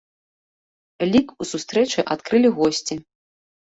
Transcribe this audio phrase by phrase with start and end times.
[1.11, 2.95] Лік у сустрэчы адкрылі госці.